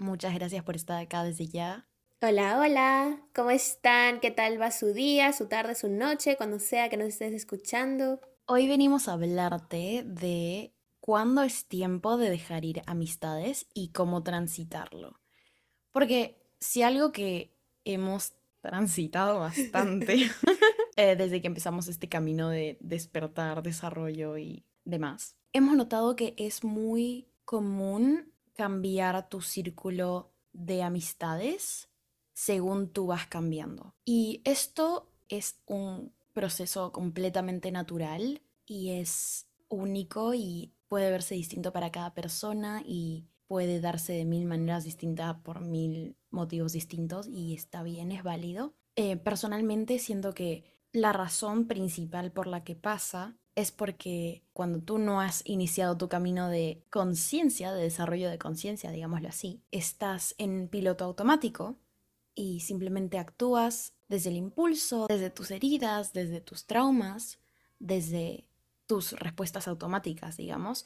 [0.00, 1.86] Muchas gracias por estar acá desde ya.
[2.22, 4.20] Hola, hola, ¿cómo están?
[4.20, 8.18] ¿Qué tal va su día, su tarde, su noche, cuando sea que nos estés escuchando?
[8.46, 15.20] Hoy venimos a hablarte de cuándo es tiempo de dejar ir amistades y cómo transitarlo.
[15.90, 18.32] Porque si algo que hemos
[18.62, 20.30] transitado bastante
[20.96, 26.64] eh, desde que empezamos este camino de despertar, desarrollo y demás, hemos notado que es
[26.64, 31.88] muy común cambiar tu círculo de amistades
[32.34, 33.94] según tú vas cambiando.
[34.04, 41.90] Y esto es un proceso completamente natural y es único y puede verse distinto para
[41.90, 47.82] cada persona y puede darse de mil maneras distintas por mil motivos distintos y está
[47.82, 48.74] bien, es válido.
[48.94, 54.98] Eh, personalmente siento que la razón principal por la que pasa es porque cuando tú
[54.98, 60.68] no has iniciado tu camino de conciencia, de desarrollo de conciencia, digámoslo así, estás en
[60.68, 61.78] piloto automático
[62.34, 67.38] y simplemente actúas desde el impulso, desde tus heridas, desde tus traumas,
[67.78, 68.48] desde
[68.86, 70.84] tus respuestas automáticas, digamos,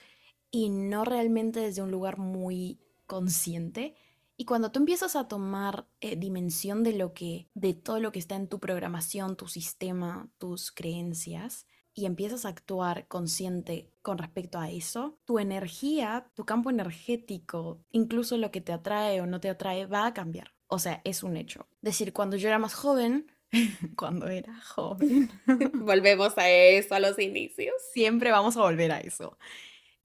[0.50, 3.94] y no realmente desde un lugar muy consciente.
[4.36, 8.18] Y cuando tú empiezas a tomar eh, dimensión de lo que, de todo lo que
[8.18, 14.58] está en tu programación, tu sistema, tus creencias, y empiezas a actuar consciente con respecto
[14.58, 19.48] a eso, tu energía, tu campo energético, incluso lo que te atrae o no te
[19.48, 20.52] atrae, va a cambiar.
[20.66, 21.68] O sea, es un hecho.
[21.80, 23.30] Decir, cuando yo era más joven,
[23.96, 25.30] cuando era joven,
[25.74, 27.74] Volvemos a eso, a los inicios.
[27.92, 29.38] siempre vamos a volver a eso.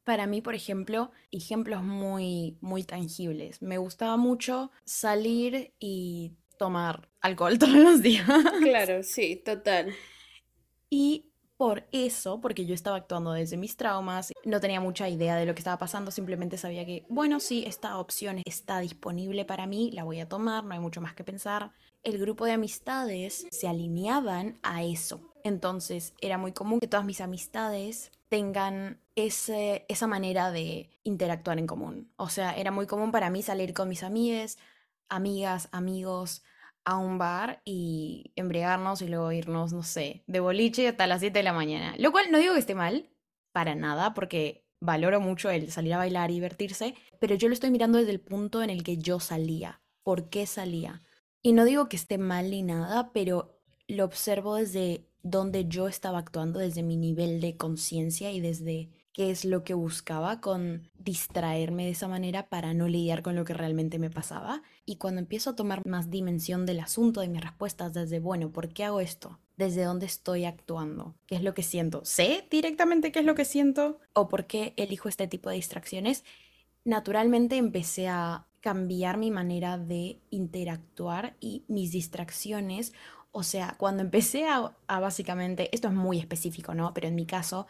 [0.04, 3.62] Para mí, por ejemplo, ejemplos muy, muy tangibles.
[3.62, 8.28] Me gustaba mucho salir y tomar alcohol todos los días.
[8.62, 9.94] Claro, sí, total.
[10.90, 11.29] Y
[11.60, 15.54] por eso, porque yo estaba actuando desde mis traumas, no tenía mucha idea de lo
[15.54, 20.06] que estaba pasando, simplemente sabía que, bueno, sí, esta opción está disponible para mí, la
[20.06, 21.74] voy a tomar, no hay mucho más que pensar.
[22.02, 25.34] El grupo de amistades se alineaban a eso.
[25.44, 31.68] Entonces era muy común que todas mis amistades tengan ese, esa manera de interactuar en
[31.68, 32.10] común.
[32.16, 34.58] O sea, era muy común para mí salir con mis amigas,
[35.10, 36.42] amigas, amigos,
[36.86, 41.40] a un bar y embriagarnos y luego irnos, no sé, de boliche hasta las 7
[41.40, 41.96] de la mañana.
[41.98, 43.10] Lo cual no digo que esté mal,
[43.52, 47.72] para nada, porque valoro mucho el salir a bailar y divertirse, pero yo lo estoy
[47.72, 49.82] mirando desde el punto en el que yo salía.
[50.04, 51.02] ¿Por qué salía?
[51.42, 56.20] Y no digo que esté mal ni nada, pero lo observo desde donde yo estaba
[56.20, 61.86] actuando, desde mi nivel de conciencia y desde qué es lo que buscaba con distraerme
[61.86, 64.62] de esa manera para no lidiar con lo que realmente me pasaba.
[64.86, 68.70] Y cuando empiezo a tomar más dimensión del asunto, de mis respuestas, desde, bueno, ¿por
[68.70, 69.40] qué hago esto?
[69.58, 71.16] ¿Desde dónde estoy actuando?
[71.26, 72.02] ¿Qué es lo que siento?
[72.06, 74.00] ¿Sé directamente qué es lo que siento?
[74.14, 76.24] ¿O por qué elijo este tipo de distracciones?
[76.86, 82.94] Naturalmente empecé a cambiar mi manera de interactuar y mis distracciones.
[83.32, 86.94] O sea, cuando empecé a, a básicamente, esto es muy específico, ¿no?
[86.94, 87.68] Pero en mi caso,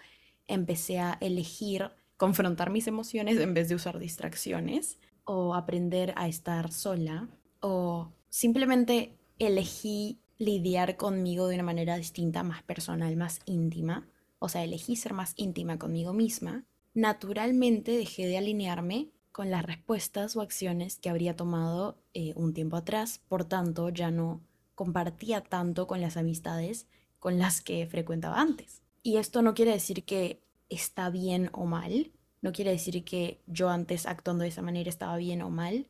[0.50, 6.74] empecé a elegir confrontar mis emociones en vez de usar distracciones o aprender a estar
[6.74, 7.30] sola
[7.62, 14.08] o simplemente elegí lidiar conmigo de una manera distinta, más personal, más íntima.
[14.40, 16.66] O sea, elegí ser más íntima conmigo misma.
[16.94, 22.78] Naturalmente dejé de alinearme con las respuestas o acciones que habría tomado eh, un tiempo
[22.78, 23.22] atrás.
[23.28, 24.42] Por tanto, ya no
[24.76, 26.88] compartía tanto con las amistades
[27.20, 28.82] con las que frecuentaba antes.
[29.02, 32.12] Y esto no quiere decir que está bien o mal,
[32.42, 35.88] no quiere decir que yo antes actuando de esa manera estaba bien o mal,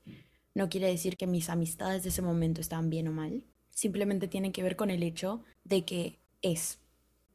[0.55, 4.51] no quiere decir que mis amistades de ese momento estaban bien o mal, simplemente tiene
[4.51, 6.79] que ver con el hecho de que es.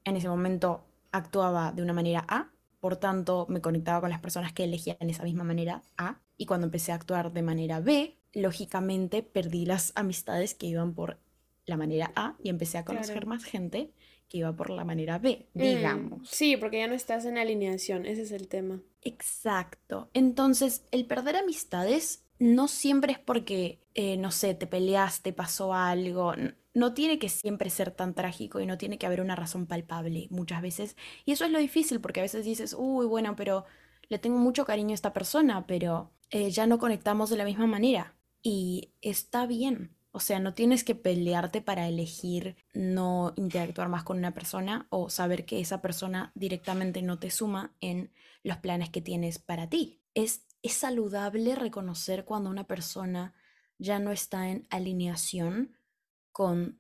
[0.05, 2.51] En ese momento actuaba de una manera A,
[2.81, 6.67] por tanto me conectaba con las personas que elegían esa misma manera A, y cuando
[6.67, 11.21] empecé a actuar de manera B, lógicamente perdí las amistades que iban por
[11.67, 13.29] la manera A y empecé a conocer Claro.
[13.29, 13.93] más gente
[14.35, 16.29] que iba por la manera B, Mm, digamos.
[16.29, 18.83] sí, porque ya no estás en alineación, ese es el tema.
[19.03, 20.11] Exacto.
[20.15, 26.35] Entonces, el perder amistades no siempre es porque, eh, no sé, te peleaste, pasó algo.
[26.75, 30.27] No tiene que siempre ser tan trágico y no tiene que haber una razón palpable
[30.31, 30.97] muchas veces.
[31.25, 33.65] Y eso es lo difícil porque a veces dices, uy, bueno, pero
[34.09, 37.67] le tengo mucho cariño a esta persona, pero eh, ya no conectamos de la misma
[37.67, 38.15] manera.
[38.47, 39.97] y está bien.
[40.17, 45.11] O sea, no tienes que pelearte para elegir no interactuar más con una persona o
[45.11, 48.13] saber que esa persona directamente no te suma en
[48.45, 50.05] los planes que tienes para ti.
[50.15, 53.35] Es, es saludable reconocer cuando una persona
[53.79, 55.77] ya no está en alineación
[56.31, 56.79] con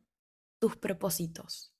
[0.60, 1.74] tus propósitos,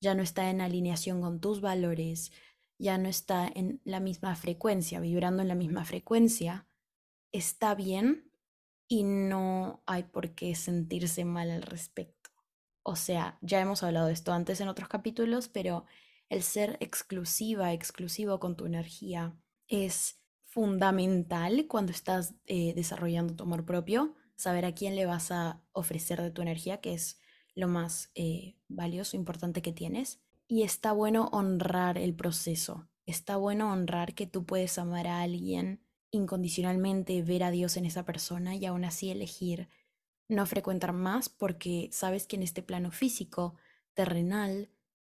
[0.00, 2.30] ya no está en alineación con tus valores,
[2.78, 6.68] ya no está en la misma frecuencia, vibrando en la misma frecuencia,
[7.32, 8.29] está bien
[8.90, 12.30] y no hay por qué sentirse mal al respecto.
[12.82, 15.84] O sea, ya hemos hablado de esto antes en otros capítulos, pero
[16.28, 19.38] el ser exclusiva, exclusivo con tu energía
[19.68, 25.62] es fundamental cuando estás eh, desarrollando tu amor propio, saber a quién le vas a
[25.70, 27.20] ofrecer de tu energía, que es
[27.54, 30.20] lo más eh, valioso, importante que tienes.
[30.48, 35.80] Y está bueno honrar el proceso, está bueno honrar que tú puedes amar a alguien
[36.10, 39.68] incondicionalmente, ver a Dios en esa persona y aún así elegir
[40.28, 43.56] no frecuentar más porque sabes que en este plano físico,
[43.94, 44.70] terrenal,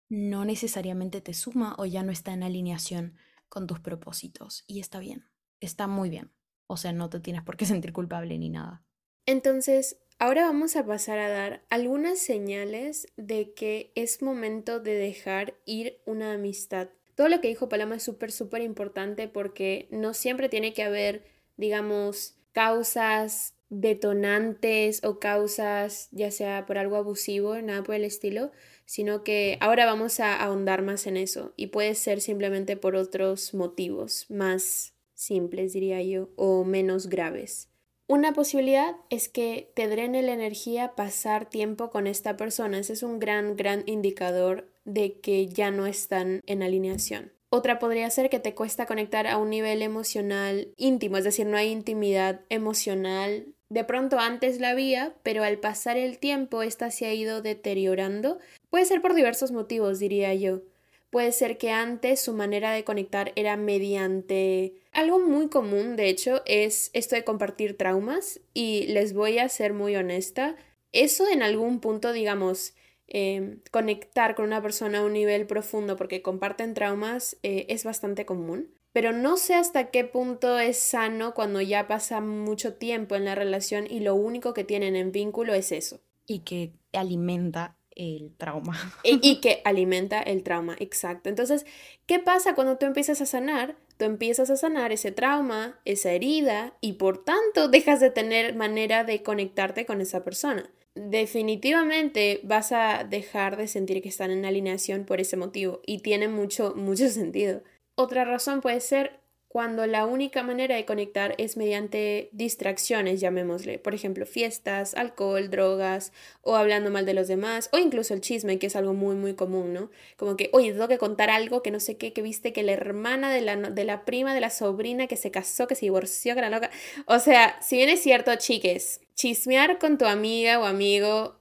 [0.09, 3.17] no necesariamente te suma o ya no está en alineación
[3.49, 4.63] con tus propósitos.
[4.67, 5.25] Y está bien,
[5.59, 6.31] está muy bien.
[6.67, 8.83] O sea, no te tienes por qué sentir culpable ni nada.
[9.25, 15.55] Entonces, ahora vamos a pasar a dar algunas señales de que es momento de dejar
[15.65, 16.89] ir una amistad.
[17.17, 21.25] Todo lo que dijo Paloma es súper, súper importante porque no siempre tiene que haber,
[21.57, 28.51] digamos, causas detonantes o causas, ya sea por algo abusivo, nada por el estilo,
[28.85, 33.55] sino que ahora vamos a ahondar más en eso y puede ser simplemente por otros
[33.55, 37.67] motivos más simples, diría yo, o menos graves.
[38.05, 42.77] Una posibilidad es que te drene la energía pasar tiempo con esta persona.
[42.77, 47.33] Ese es un gran, gran indicador de que ya no están en alineación.
[47.49, 51.57] Otra podría ser que te cuesta conectar a un nivel emocional íntimo, es decir, no
[51.57, 53.53] hay intimidad emocional.
[53.69, 58.39] De pronto antes la había, pero al pasar el tiempo esta se ha ido deteriorando.
[58.69, 60.61] Puede ser por diversos motivos, diría yo.
[61.09, 66.41] Puede ser que antes su manera de conectar era mediante algo muy común, de hecho,
[66.45, 70.55] es esto de compartir traumas y les voy a ser muy honesta.
[70.91, 72.73] Eso en algún punto, digamos,
[73.07, 78.25] em, conectar con una persona a un nivel profundo porque comparten traumas eh, es bastante
[78.25, 78.73] común.
[78.93, 83.35] Pero no sé hasta qué punto es sano cuando ya pasa mucho tiempo en la
[83.35, 86.01] relación y lo único que tienen en vínculo es eso.
[86.25, 88.75] Y que alimenta el trauma.
[89.03, 91.29] Y, que alimenta el trauma, exacto.
[91.29, 91.65] Entonces,
[92.05, 93.75] ¿qué pasa cuando tú empiezas a sanar?
[93.97, 99.03] Tú empiezas a sanar ese trauma, esa herida, y por tanto dejas de tener manera
[99.03, 100.69] de conectarte con esa persona.
[100.97, 106.27] Definitivamente vas a dejar de sentir que están en alineación por ese motivo y tiene
[106.27, 107.61] mucho, mucho sentido.
[107.95, 113.95] Otra razón puede ser cuando la única manera de conectar es mediante distracciones, llamémosle, por
[113.95, 116.11] ejemplo, fiestas, alcohol, drogas,
[116.41, 119.35] o hablando mal de los demás, o incluso el chisme, que es algo muy, muy
[119.35, 119.89] común, ¿no?
[120.17, 122.73] Como que, oye, tengo que contar algo que no sé qué, que viste que la
[122.73, 126.33] hermana de la, de la prima de la sobrina que se casó, que se divorció,
[126.33, 126.69] que era loca.
[127.05, 131.37] O sea, si bien es cierto, chiques, chismear con tu amiga o amigo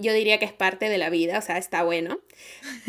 [0.00, 2.20] yo diría que es parte de la vida, o sea, está bueno.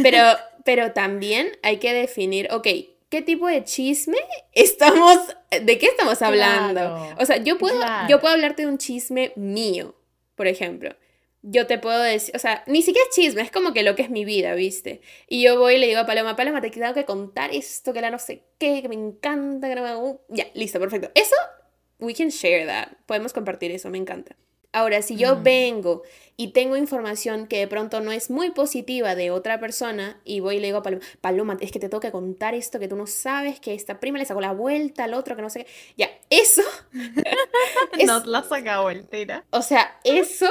[0.02, 0.24] Pero,
[0.64, 2.68] pero también hay que definir, ok,
[3.12, 4.18] qué tipo de chisme
[4.54, 5.20] estamos,
[5.52, 7.16] de qué estamos hablando.
[7.20, 7.80] o sea, yo puedo,
[8.10, 9.96] yo puedo hablarte de un chisme mío,
[10.36, 10.96] por ejemplo.
[11.44, 14.04] Yo te puedo decir, o sea, ni siquiera es chisme, es como que lo que
[14.04, 15.02] es mi vida, ¿viste?
[15.28, 18.02] Y yo voy y le digo a Paloma, Paloma, te tengo que contar esto, que
[18.02, 20.20] la no sé qué, que me encanta, que no me...
[20.30, 21.10] Ya, listo, perfecto.
[21.16, 21.36] Eso,
[22.00, 22.90] we can share that.
[23.08, 24.36] Podemos compartir eso, me encanta.
[24.74, 25.44] Ahora, si yo mm.
[25.44, 26.04] vengo
[26.38, 30.56] y tengo información que de pronto no es muy positiva de otra persona y voy
[30.56, 32.96] y le digo a Paloma, Paloma, es que te tengo que contar esto que tú
[32.96, 35.72] no sabes, que esta prima le sacó la vuelta al otro, que no sé qué.
[35.98, 36.64] Ya, eso.
[38.06, 39.44] no la saca vuelta.
[39.50, 40.48] O sea, eso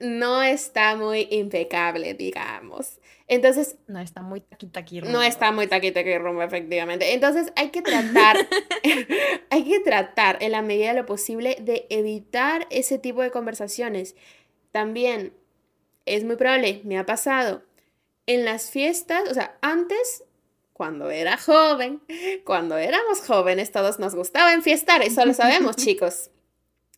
[0.00, 2.98] no está muy impecable, digamos.
[3.28, 3.76] Entonces.
[3.88, 7.12] No está muy taquita No está muy taquita rumbo, efectivamente.
[7.12, 8.36] Entonces hay que tratar,
[9.50, 14.14] hay que tratar en la medida de lo posible de evitar ese tipo de conversaciones.
[14.70, 15.32] También
[16.04, 17.62] es muy probable, me ha pasado,
[18.26, 20.24] en las fiestas, o sea, antes,
[20.72, 22.00] cuando era joven,
[22.44, 26.30] cuando éramos jóvenes, todos nos gustaba enfiestar, eso lo sabemos, chicos.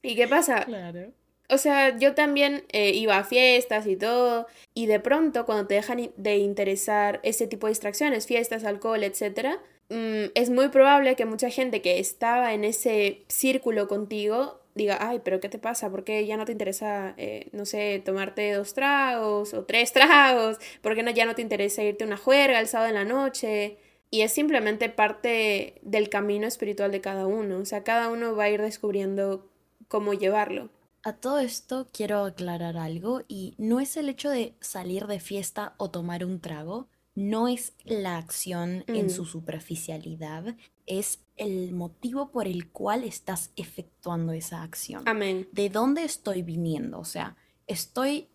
[0.03, 0.65] ¿Y qué pasa?
[0.65, 1.13] Claro.
[1.51, 5.75] O sea, yo también eh, iba a fiestas y todo, y de pronto cuando te
[5.75, 11.25] dejan de interesar ese tipo de distracciones, fiestas, alcohol, etc., mm, es muy probable que
[11.25, 15.91] mucha gente que estaba en ese círculo contigo diga, ay, pero ¿qué te pasa?
[15.91, 20.59] ¿Por qué ya no te interesa, eh, no sé, tomarte dos tragos o tres tragos?
[20.83, 23.05] ¿Por qué no, ya no te interesa irte a una juerga el sábado en la
[23.05, 23.79] noche?
[24.11, 27.59] Y es simplemente parte del camino espiritual de cada uno.
[27.59, 29.47] O sea, cada uno va a ir descubriendo
[29.89, 30.71] cómo llevarlo
[31.09, 35.73] A todo esto quiero aclarar algo y no es el hecho de salir de fiesta
[35.79, 42.31] o tomar un trago, no es la acción en Mm, su superficialidad, es el motivo
[42.31, 45.05] por el cual estás efectuando esa acción.
[45.07, 45.49] amén.
[45.51, 46.99] ¿De dónde estoy viniendo?
[46.99, 48.29] O sea, estoy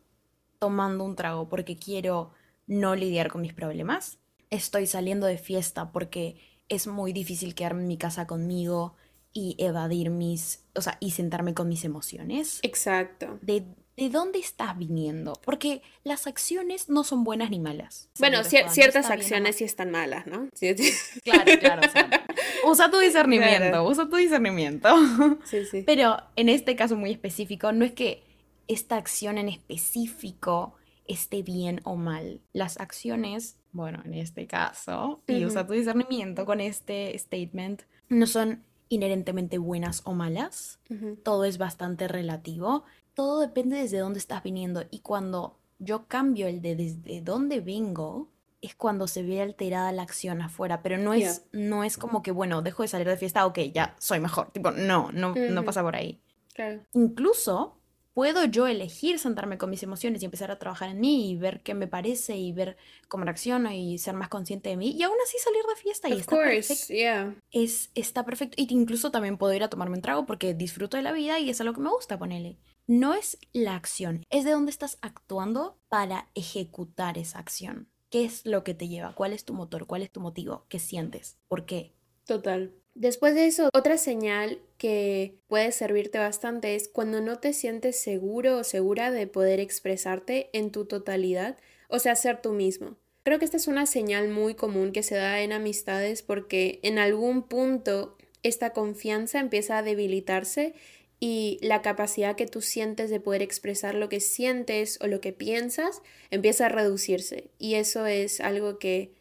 [0.58, 2.32] tomando un trago porque quiero
[2.66, 4.18] no lidiar con mis problemas.
[4.50, 6.40] Estoy saliendo de fiesta porque
[6.70, 8.96] es muy difícil quedarme en mi casa conmigo
[9.34, 12.60] y evadir mis, o sea, y sentarme con mis emociones.
[12.62, 13.40] Exacto.
[13.42, 13.66] ¿De,
[13.98, 15.34] de dónde estás viniendo?
[15.44, 18.10] Porque las acciones no son buenas ni malas.
[18.20, 20.48] Bueno, cier- ciertas acciones sí están malas, ¿no?
[20.54, 20.92] Sí, sí.
[21.24, 21.82] Claro, claro.
[21.88, 22.26] o sea,
[22.66, 23.88] usa tu discernimiento, Claro.
[23.88, 24.90] usa tu discernimiento.
[25.46, 25.84] Sí, sí.
[25.86, 28.24] Pero en este caso muy específico, no es que
[28.68, 30.76] esta acción en específico
[31.06, 32.40] esté bien o mal.
[32.54, 38.64] Las acciones, bueno, en este caso, y usa tu discernimiento con este statement, no son
[38.96, 40.80] inherentemente buenas o malas.
[41.24, 42.84] Todo es bastante relativo.
[43.14, 44.84] Todo depende desde dónde estás viniendo.
[44.92, 48.30] Y cuando yo cambio el de desde dónde vengo,
[48.62, 50.82] es cuando se ve alterada la acción afuera.
[50.82, 53.96] Pero no es, no es como que, bueno, dejo de salir de fiesta, ok, ya
[54.00, 54.52] soy mejor.
[54.52, 56.22] Tipo, no, no, no pasa por ahí.
[56.54, 56.82] Claro.
[56.94, 57.78] Incluso
[58.14, 61.62] puedo yo elegir sentarme con mis emociones y empezar a trabajar en mí y ver
[61.64, 62.78] qué me parece y ver
[63.08, 66.14] cómo reacciono y ser más consciente de mí y aún así salir de fiesta y
[66.14, 66.76] Of está perfecto.
[66.76, 67.36] course, yeah.
[67.52, 68.56] Es, está perfecto.
[68.62, 71.50] Y incluso también puedo ir a tomarme un trago porque disfruto de la vida y
[71.50, 72.60] es algo que me gusta ponerle.
[72.88, 77.90] No es la acción, es de dónde estás actuando para ejecutar esa acción.
[78.10, 79.16] ¿Qué es lo que te lleva?
[79.16, 79.88] ¿Cuál es tu motor?
[79.88, 80.66] ¿Cuál es tu motivo?
[80.70, 81.40] ¿Qué sientes?
[81.48, 81.96] ¿Por qué?
[82.26, 82.74] Total.
[82.96, 88.58] Después de eso, otra señal que puede servirte bastante es cuando no te sientes seguro
[88.58, 91.58] o segura de poder expresarte en tu totalidad,
[91.88, 92.98] o sea, ser tú mismo.
[93.24, 97.00] Creo que esta es una señal muy común que se da en amistades porque en
[97.00, 100.76] algún punto esta confianza empieza a debilitarse
[101.20, 105.32] y la capacidad que tú sientes de poder expresar lo que sientes o lo que
[105.32, 107.50] piensas empieza a reducirse.
[107.58, 109.14] Y eso es algo que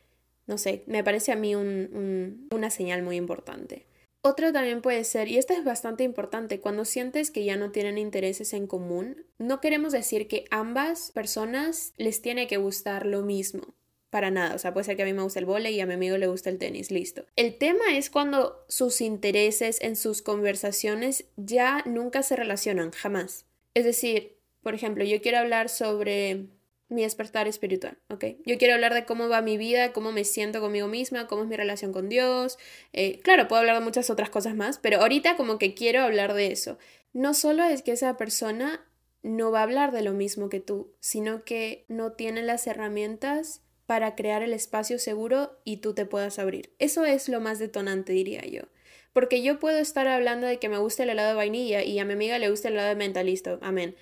[0.46, 3.86] no sé, me parece a mí un- un- una señal muy importante.
[4.24, 7.98] Otro también puede ser, y esta es bastante importante, cuando sientes que ya no tienen
[7.98, 13.74] intereses en común, no queremos decir que ambas personas les tiene que gustar lo mismo.
[14.10, 15.86] Para nada, o sea, puede ser que a mí me gusta el vóley y a
[15.86, 17.24] mi amigo le gusta el tenis, listo.
[17.34, 23.46] El tema es cuando sus intereses en sus conversaciones ya nunca se relacionan, jamás.
[23.74, 26.46] Es decir, por ejemplo, yo quiero hablar sobre
[26.92, 28.24] mi despertar espiritual, ¿ok?
[28.44, 31.48] Yo quiero hablar de cómo va mi vida, cómo me siento conmigo misma, cómo es
[31.48, 32.58] mi relación con Dios.
[32.92, 36.34] Eh, claro, puedo hablar de muchas otras cosas más, pero ahorita como que quiero hablar
[36.34, 36.78] de eso.
[37.12, 38.86] No solo es que esa persona
[39.22, 43.62] no va a hablar de lo mismo que tú, sino que no tiene las herramientas
[43.86, 46.72] para crear el espacio seguro y tú te puedas abrir.
[46.78, 48.62] Eso es lo más detonante, diría yo.
[49.12, 52.04] Porque yo puedo estar hablando de que me gusta el helado de vainilla y a
[52.04, 53.94] mi amiga le gusta el helado de menta, listo, amén.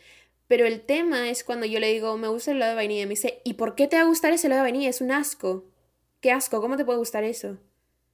[0.50, 3.07] Pero el tema es cuando yo le digo, me gusta el helado de vainilla, y
[3.07, 4.90] me dice, ¿y por qué te va a gustar ese helado de vainilla?
[4.90, 5.64] Es un asco.
[6.21, 6.61] ¿Qué asco?
[6.61, 7.59] ¿Cómo te puede gustar eso?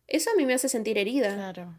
[0.06, 1.32] Eso a mí me hace sentir herida.
[1.32, 1.78] Claro.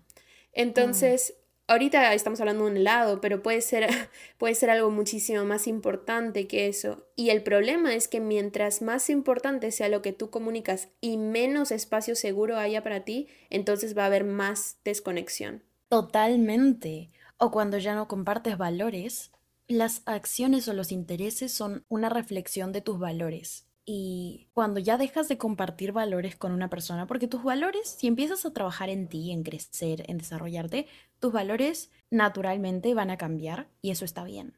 [0.54, 1.36] Entonces,
[1.68, 3.88] ahorita estamos hablando de un helado, pero puede ser,
[4.40, 7.06] puede ser algo muchísimo más importante que eso.
[7.16, 11.70] Y el problema es que mientras más importante sea lo que tú comunicas y menos
[11.70, 15.62] espacio seguro haya para ti, entonces va a haber más desconexión.
[15.88, 17.10] Totalmente.
[17.38, 19.30] O cuando ya no compartes valores,
[19.68, 23.68] las acciones o los intereses son una reflexión de tus valores.
[23.86, 28.46] Y cuando ya dejas de compartir valores con una persona, porque tus valores, si empiezas
[28.46, 30.88] a trabajar en ti, en crecer, en desarrollarte,
[31.20, 34.58] tus valores naturalmente van a cambiar y eso está bien.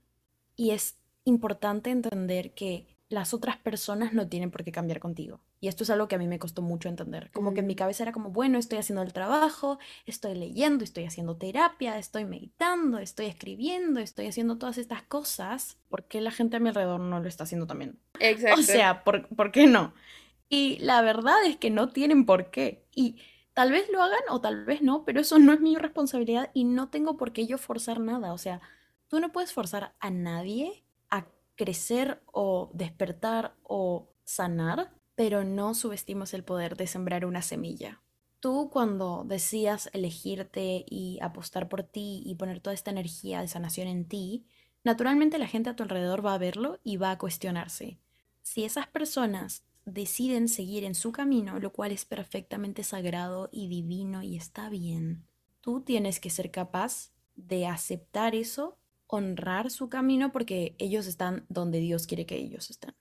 [0.55, 5.41] Y es importante entender que las otras personas no tienen por qué cambiar contigo.
[5.59, 7.31] Y esto es algo que a mí me costó mucho entender.
[7.33, 7.77] Como que en mi Mm.
[7.77, 12.99] cabeza era como, bueno, estoy haciendo el trabajo, estoy leyendo, estoy haciendo terapia, estoy meditando,
[12.99, 15.77] estoy escribiendo, estoy haciendo todas estas cosas.
[15.89, 17.99] ¿Por qué la gente a mi alrededor no lo está haciendo también?
[18.19, 18.59] Exacto.
[18.59, 19.93] O sea, ¿por, por qué no?
[20.47, 22.85] Y la verdad es que no tienen por qué.
[22.95, 23.17] Y
[23.53, 26.63] tal vez lo hagan o tal vez no, pero eso no es mi responsabilidad y
[26.63, 28.33] no tengo por qué yo forzar nada.
[28.33, 28.61] O sea,
[29.07, 30.83] tú no puedes forzar a nadie
[31.59, 38.01] crecer o despertar o sanar, pero no subestimes el poder de sembrar una semilla.
[38.39, 43.89] Tú cuando decías elegirte y apostar por ti y poner toda esta energía de sanación
[43.89, 44.45] en ti,
[44.85, 47.99] naturalmente la gente a tu alrededor va a verlo y va a cuestionarse.
[48.41, 54.23] Si esas personas deciden seguir en su camino, lo cual es perfectamente sagrado y divino
[54.23, 55.25] y está bien,
[55.59, 58.78] tú tienes que ser capaz de aceptar eso,
[59.09, 62.93] honrar su camino porque ellos están donde Dios quiere que ellos estén.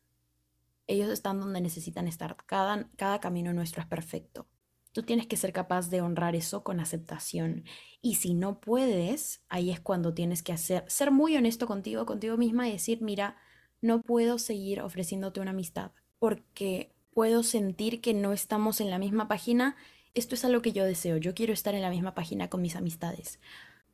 [0.86, 2.34] Ellos están donde necesitan estar.
[2.46, 4.48] Cada, cada camino nuestro es perfecto.
[4.92, 7.64] Tú tienes que ser capaz de honrar eso con aceptación.
[8.00, 12.38] Y si no puedes, ahí es cuando tienes que hacer, ser muy honesto contigo, contigo
[12.38, 13.36] misma y decir, mira,
[13.82, 19.28] no puedo seguir ofreciéndote una amistad porque puedo sentir que no estamos en la misma
[19.28, 19.76] página.
[20.14, 21.18] Esto es algo que yo deseo.
[21.18, 23.40] Yo quiero estar en la misma página con mis amistades.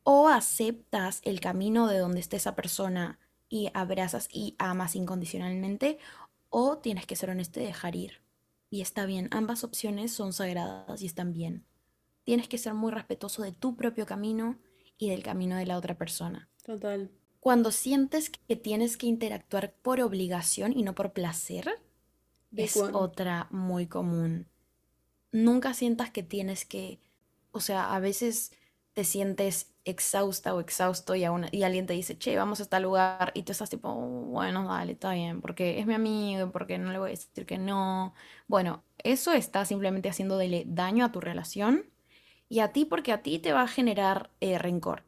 [0.07, 3.19] O aceptas el camino de donde esté esa persona
[3.49, 5.97] y abrazas y amas incondicionalmente,
[6.49, 8.21] o tienes que ser honesto y dejar ir.
[8.69, 11.65] Y está bien, ambas opciones son sagradas y están bien.
[12.23, 14.59] Tienes que ser muy respetuoso de tu propio camino
[14.97, 16.49] y del camino de la otra persona.
[16.63, 17.09] Total.
[17.39, 21.81] Cuando sientes que tienes que interactuar por obligación y no por placer,
[22.55, 24.47] es otra muy común.
[25.31, 26.99] Nunca sientas que tienes que,
[27.51, 28.51] o sea, a veces
[28.95, 33.31] te sientes exhausta o exhausto y, y alguien te dice, che, vamos a este lugar
[33.35, 36.97] y tú estás tipo, bueno, dale, está bien, porque es mi amigo, porque no le
[36.97, 38.13] voy a decir que no.
[38.47, 41.85] Bueno, eso está simplemente haciéndole daño a tu relación
[42.49, 45.03] y a ti porque a ti te va a generar eh, rencor.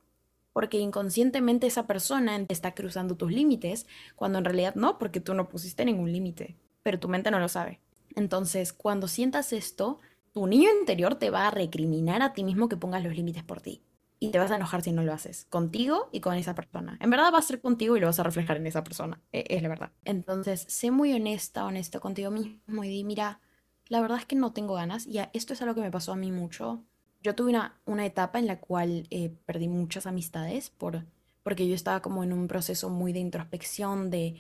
[0.53, 5.47] Porque inconscientemente esa persona está cruzando tus límites, cuando en realidad no, porque tú no
[5.49, 7.79] pusiste ningún límite, pero tu mente no lo sabe.
[8.15, 9.99] Entonces, cuando sientas esto,
[10.37, 13.59] tu niño interior te va a recriminar a ti mismo que pongas los límites por
[13.59, 13.81] ti.
[14.19, 16.95] Y te vas a enojar si no lo haces, contigo y con esa persona.
[17.01, 19.45] En verdad va a ser contigo y lo vas a reflejar en esa persona, e,
[19.49, 19.91] es la verdad.
[20.05, 23.39] Entonces, sé muy honesta, honesto contigo mismo y di, mira,
[23.87, 25.07] la verdad es que no tengo ganas.
[25.07, 26.83] Y esto es algo que me pasó a mí mucho.
[27.23, 31.03] Yo tuve una, una etapa en la cual eh, perdí muchas amistades por,
[31.41, 34.39] porque yo estaba como en un proceso muy de introspección, de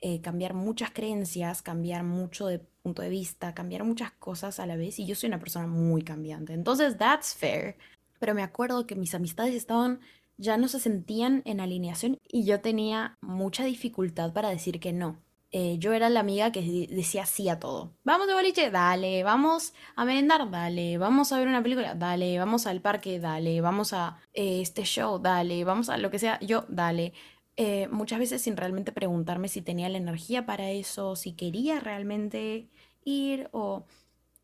[0.00, 4.76] eh, cambiar muchas creencias, cambiar mucho de punto de vista, cambiar muchas cosas a la
[4.76, 6.52] vez y yo soy una persona muy cambiante.
[6.52, 7.76] Entonces, that's fair.
[8.20, 10.00] Pero me acuerdo que mis amistades estaban,
[10.36, 15.18] ya no se sentían en alineación y yo tenía mucha dificultad para decir que no.
[15.50, 17.94] Eh, yo era la amiga que decía sí a todo.
[18.04, 19.22] Vamos de boliche, dale.
[19.24, 20.98] Vamos a merendar, dale.
[20.98, 22.38] Vamos a ver una película, dale.
[22.38, 23.60] Vamos al parque, dale.
[23.60, 25.64] Vamos a eh, este show, dale.
[25.64, 27.14] Vamos a lo que sea, yo, dale.
[27.60, 32.68] Eh, muchas veces sin realmente preguntarme si tenía la energía para eso, si quería realmente
[33.04, 33.84] ir o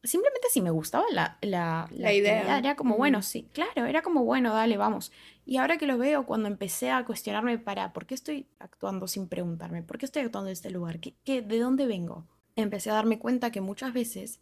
[0.03, 2.59] simplemente si me gustaba la, la, idea.
[2.59, 5.13] Era como, bueno, sí, claro, era como, bueno, dale, vamos.
[5.47, 9.29] Y ahora que lo veo, cuando empecé a cuestionarme para, ¿por qué estoy actuando sin
[9.29, 9.85] preguntarme?
[9.85, 10.99] ¿Por qué estoy actuando en este lugar?
[10.99, 12.27] ¿Qué, qué, de dónde vengo?
[12.57, 14.41] Empecé a darme cuenta que muchas veces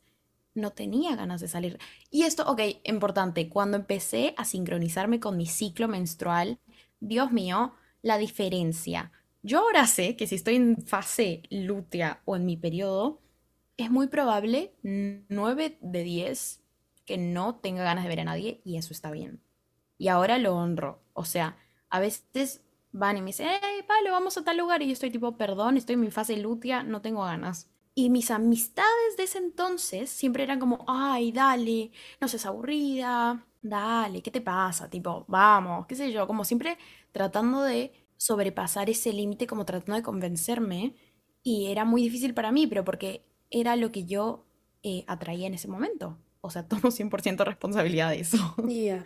[0.54, 1.78] no tenía ganas de salir.
[2.10, 6.58] Y esto, ok, importante, cuando empecé a sincronizarme con mi ciclo menstrual,
[7.00, 9.12] Dios mío, la diferencia.
[9.42, 13.20] Yo ahora sé que si estoy en fase lútea o en mi periodo,
[13.76, 16.62] es muy probable 9 de 10
[17.04, 19.40] que no tenga ganas de ver a nadie y eso está bien.
[19.98, 21.02] Y ahora lo honro.
[21.12, 21.56] O sea,
[21.88, 22.62] a veces
[22.92, 25.76] van y me dicen, hey, Pablo, vamos a tal lugar y yo estoy tipo, perdón,
[25.76, 27.71] estoy en mi fase lútea, no tengo ganas.
[27.94, 34.22] Y mis amistades de ese entonces siempre eran como, ay, dale, no seas aburrida, dale,
[34.22, 34.88] ¿qué te pasa?
[34.88, 36.78] Tipo, vamos, qué sé yo, como siempre
[37.12, 40.94] tratando de sobrepasar ese límite, como tratando de convencerme.
[41.42, 44.46] Y era muy difícil para mí, pero porque era lo que yo
[44.82, 46.18] eh, atraía en ese momento.
[46.40, 48.38] O sea, tomo 100% responsabilidad de eso.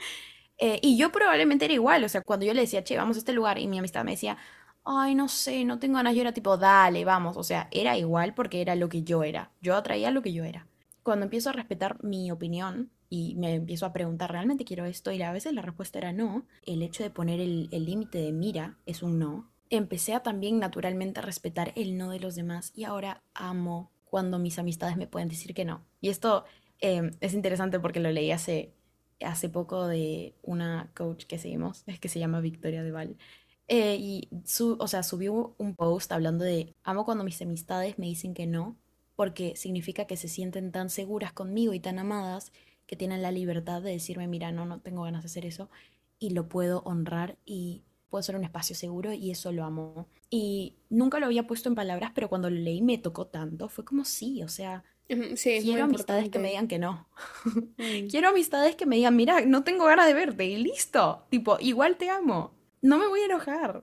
[0.59, 3.19] Eh, y yo probablemente era igual, o sea, cuando yo le decía, che, vamos a
[3.19, 4.39] este lugar, y mi amistad me decía,
[4.87, 8.35] ay, no sé, no tengo ganas, yo era tipo, dale, vamos, o sea, era igual
[8.35, 10.67] porque era lo que yo era, yo atraía lo que yo era.
[11.03, 15.13] Cuando empiezo a respetar mi opinión y me empiezo a preguntar, ¿realmente quiero esto?
[15.13, 16.47] Y a veces la respuesta era no.
[16.65, 19.49] El hecho de poner el límite de mira es un no.
[19.71, 24.59] Empecé a también naturalmente respetar el no de los demás y ahora amo cuando mis
[24.59, 25.85] amistades me pueden decir que no.
[26.01, 26.45] Y esto
[26.81, 28.73] em, es interesante porque lo leí hace,
[29.21, 33.17] hace poco de una coach que seguimos, es que se llama Victoria de Val.
[33.69, 38.07] Eh, y su, o sea, subió un post hablando de amo cuando mis amistades me
[38.07, 38.77] dicen que no,
[39.17, 42.53] porque significa que se sienten tan seguras conmigo y tan amadas
[42.87, 45.69] que tienen la libertad de decirme, mira, no, no tengo ganas de hacer eso
[46.19, 50.09] y lo puedo honrar y puedo ser un espacio seguro y eso lo amo.
[50.31, 53.85] Y nunca lo había puesto en palabras, pero cuando lo leí me tocó tanto, fue
[53.85, 57.09] como sí, o sea, quiero amistades que me digan que no.
[57.79, 58.09] Mm.
[58.09, 61.97] quiero amistades que me digan, mira, no tengo ganas de verte y listo, tipo, igual
[61.97, 62.53] te amo,
[62.87, 63.83] no me voy a enojar.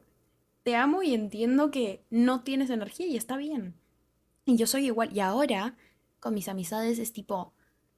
[0.64, 3.76] Te amo y entiendo que no tienes energía y está bien.
[4.46, 5.12] Y yo soy igual.
[5.14, 5.76] Y ahora,
[6.22, 7.54] con mis amistades, es tipo,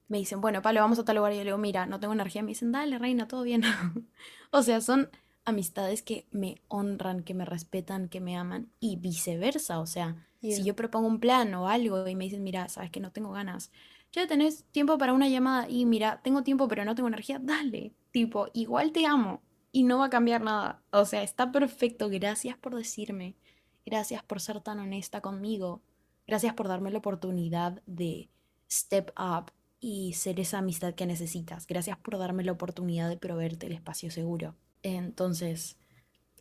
[0.08, 1.32] me dicen, bueno, Pablo, vamos a tal lugar.
[1.32, 2.42] Y yo le digo, mira, no tengo energía.
[2.42, 3.62] Me dicen, dale, reina, todo bien.
[4.50, 5.08] o sea, son
[5.44, 9.78] amistades que me honran, que me respetan, que me aman y viceversa.
[9.78, 12.98] O sea, si yo propongo un plan o algo y me dicen, mira, sabes que
[12.98, 13.70] no tengo ganas,
[14.10, 17.94] ya tenés tiempo para una llamada y mira, tengo tiempo pero no tengo energía, dale.
[18.10, 19.42] Tipo, igual te amo
[19.76, 20.80] y no va a cambiar nada.
[20.90, 22.08] O sea, está perfecto.
[22.08, 23.36] Gracias por decirme.
[23.84, 25.82] Gracias por ser tan honesta conmigo.
[26.26, 28.30] Gracias por darme la oportunidad de
[28.72, 31.66] step up y ser esa amistad que necesitas.
[31.66, 34.54] Gracias por darme la oportunidad de proveerte el espacio seguro.
[34.82, 35.76] Entonces,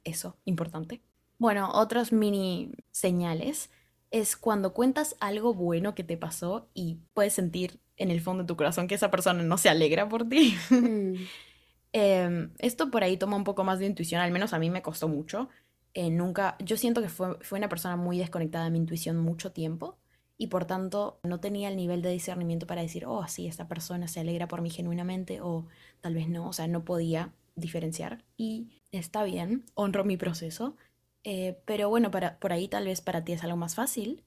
[0.06, 1.02] eso, importante.
[1.38, 3.70] Bueno, otros mini señales
[4.12, 8.48] es cuando cuentas algo bueno que te pasó y puedes sentir en el fondo de
[8.48, 10.56] tu corazón que esa persona no se alegra por ti.
[10.70, 11.16] Mm.
[11.98, 14.82] Em, esto por ahí toma un poco más de intuición, al menos a mí me
[14.82, 15.48] costó mucho.
[15.94, 19.54] Eh, nunca, yo siento que fue, fue una persona muy desconectada de mi intuición mucho
[19.54, 19.98] tiempo
[20.38, 24.10] y por tanto no tenía el nivel de discernimiento para decir, oh, sí, esta persona
[24.10, 25.68] se alegra por mí genuinamente o
[26.02, 30.76] tal vez no, o sea, no podía diferenciar y está bien, honro mi proceso,
[31.24, 34.26] eh, pero bueno, para, por ahí tal vez para ti es algo más fácil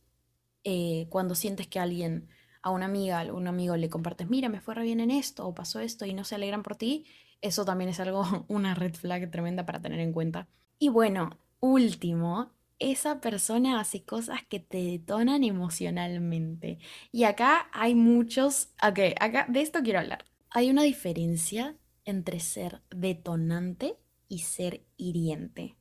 [0.65, 2.29] eh, cuando sientes que alguien,
[2.63, 5.47] a una amiga, a un amigo le compartes, mira, me fue re bien en esto
[5.47, 7.07] o pasó esto y no se alegran por ti,
[7.41, 10.49] eso también es algo, una red flag tremenda para tener en cuenta.
[10.79, 16.79] Y bueno, último, esa persona hace cosas que te detonan emocionalmente.
[17.13, 20.25] Y acá hay muchos, ok, acá de esto quiero hablar.
[20.51, 23.97] Hay una diferencia entre ser detonante
[24.29, 25.77] y ser hiriente.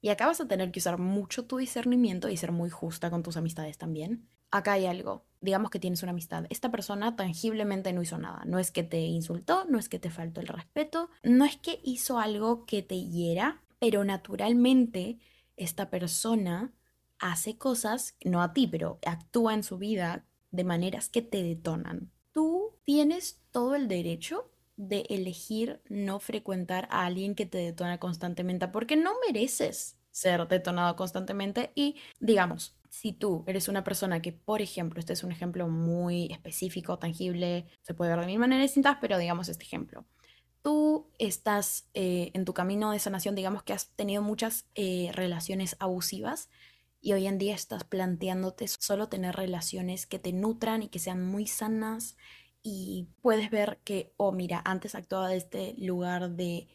[0.00, 3.22] Y acá vas a tener que usar mucho tu discernimiento y ser muy justa con
[3.22, 4.28] tus amistades también.
[4.50, 6.46] Acá hay algo, digamos que tienes una amistad.
[6.48, 8.42] Esta persona tangiblemente no hizo nada.
[8.46, 11.80] No es que te insultó, no es que te faltó el respeto, no es que
[11.84, 15.18] hizo algo que te hiera, pero naturalmente
[15.56, 16.72] esta persona
[17.18, 22.10] hace cosas, no a ti, pero actúa en su vida de maneras que te detonan.
[22.32, 28.68] Tú tienes todo el derecho de elegir no frecuentar a alguien que te detona constantemente,
[28.68, 34.60] porque no mereces ser detonado constantemente y digamos, si tú eres una persona que, por
[34.60, 38.98] ejemplo, este es un ejemplo muy específico, tangible, se puede ver de mil maneras distintas,
[39.00, 40.04] pero digamos este ejemplo.
[40.60, 45.74] Tú estás eh, en tu camino de sanación, digamos que has tenido muchas eh, relaciones
[45.78, 46.50] abusivas
[47.00, 51.24] y hoy en día estás planteándote solo tener relaciones que te nutran y que sean
[51.24, 52.18] muy sanas
[52.62, 56.68] y puedes ver que, oh, mira, antes actuaba de este lugar de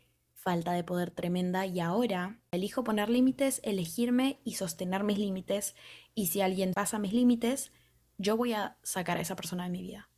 [0.47, 5.75] falta de poder tremenda y ahora elijo poner límites, elegirme y sostener mis límites
[6.15, 7.73] y si alguien pasa mis límites,
[8.17, 10.09] yo voy a sacar a esa persona de mi vida.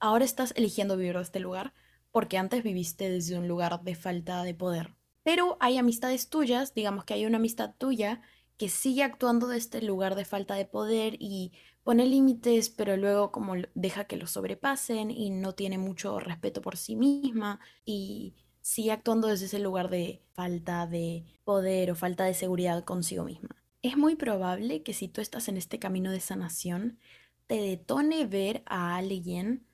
[0.00, 1.72] Ahora estás eligiendo vivir de este lugar
[2.10, 4.96] porque antes viviste desde un lugar de falta de poder.
[5.22, 8.22] Pero hay amistades tuyas, digamos que hay una amistad tuya
[8.56, 11.52] que sigue actuando de este lugar de falta de poder y
[11.84, 16.76] pone límites, pero luego como deja que los sobrepasen y no tiene mucho respeto por
[16.76, 18.34] sí misma y
[18.66, 23.54] sigue actuando desde ese lugar de falta de poder o falta de seguridad consigo misma.
[23.80, 26.98] Es muy probable que si tú estás en este camino de sanación,
[27.46, 29.64] te detone ver a alguien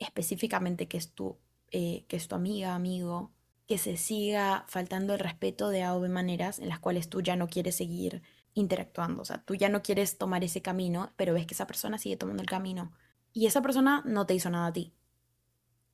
[0.00, 1.38] específicamente que es tu
[1.70, 3.30] eh, que es tu amiga, amigo,
[3.68, 7.36] que se siga faltando el respeto de A o maneras en las cuales tú ya
[7.36, 8.22] no quieres seguir
[8.54, 9.22] interactuando.
[9.22, 12.16] O sea, tú ya no quieres tomar ese camino, pero ves que esa persona sigue
[12.16, 12.90] tomando el camino.
[13.32, 14.92] Y esa persona no te hizo nada a ti.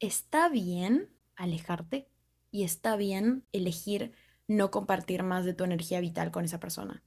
[0.01, 2.09] Está bien alejarte
[2.51, 4.13] y está bien elegir
[4.47, 7.03] no compartir más de tu energía vital con esa persona.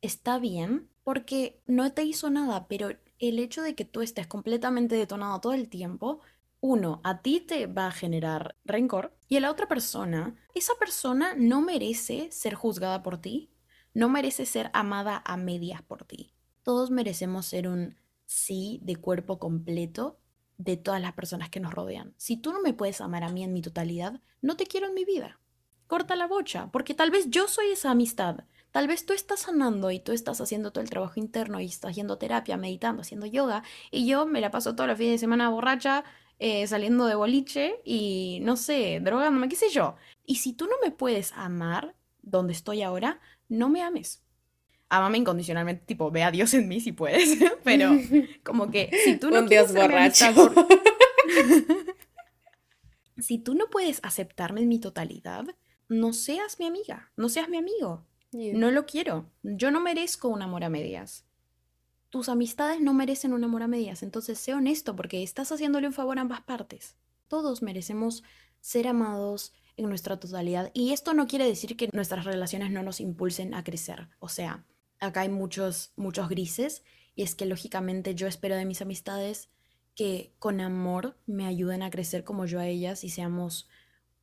[0.00, 4.94] Está bien porque no te hizo nada, pero el hecho de que tú estés completamente
[4.94, 6.20] detonado todo el tiempo
[6.60, 11.34] uno, a ti te va a generar rencor y a la otra persona, esa persona
[11.36, 13.50] no merece ser juzgada por ti,
[13.94, 16.34] no merece ser amada a medias por ti.
[16.62, 20.19] Todos merecemos ser un sí de cuerpo completo
[20.60, 22.12] de todas las personas que nos rodean.
[22.18, 24.94] Si tú no me puedes amar a mí en mi totalidad, no te quiero en
[24.94, 25.40] mi vida.
[25.86, 28.44] Corta la bocha, porque tal vez yo soy esa amistad.
[28.70, 31.92] Tal vez tú estás sanando y tú estás haciendo todo el trabajo interno y estás
[31.92, 35.48] haciendo terapia, meditando, haciendo yoga, y yo me la paso todos los fines de semana
[35.48, 36.04] borracha
[36.38, 39.96] eh, saliendo de boliche y, no sé, drogándome, qué sé yo.
[40.26, 43.18] Y si tú no me puedes amar donde estoy ahora,
[43.48, 44.22] no me ames.
[44.90, 47.90] Amame incondicionalmente, tipo, ve a Dios en mí si puedes, pero
[48.44, 49.40] como que si tú no...
[49.40, 50.26] Un Dios borracho.
[53.18, 55.46] si tú no puedes aceptarme en mi totalidad,
[55.88, 58.06] no seas mi amiga, no seas mi amigo.
[58.32, 59.30] No lo quiero.
[59.42, 61.24] Yo no merezco un amor a medias
[62.10, 65.92] tus amistades no merecen un amor a medias, entonces sé honesto porque estás haciéndole un
[65.92, 66.96] favor a ambas partes.
[67.28, 68.24] Todos merecemos
[68.60, 73.00] ser amados en nuestra totalidad y esto no quiere decir que nuestras relaciones no nos
[73.00, 74.08] impulsen a crecer.
[74.18, 74.66] O sea,
[75.00, 76.84] acá hay muchos muchos grises
[77.14, 79.50] y es que lógicamente yo espero de mis amistades
[79.94, 83.68] que con amor me ayuden a crecer como yo a ellas y seamos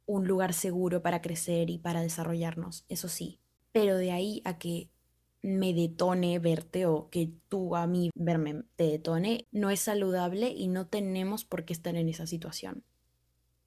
[0.06, 3.40] un lugar seguro para crecer y para desarrollarnos, eso sí.
[3.74, 4.90] Pero de ahí a que
[5.42, 10.68] me detone verte o que tú a mí verme te detone, no es saludable y
[10.68, 12.84] no tenemos por qué estar en esa situación.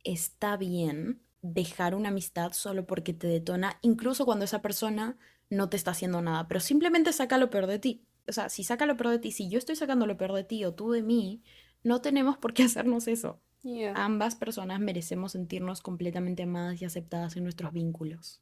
[0.03, 5.19] Está bien dejar una amistad solo porque te detona, incluso cuando esa persona
[5.51, 8.05] no te está haciendo nada, pero simplemente saca lo peor de ti.
[8.29, 10.45] O sea, si saca lo peor de ti, si yo estoy sacando lo peor de
[10.45, 11.43] ti o tú de mí,
[11.83, 13.41] no tenemos por qué hacernos eso.
[13.95, 18.41] Ambas personas merecemos sentirnos completamente amadas y aceptadas en nuestros vínculos.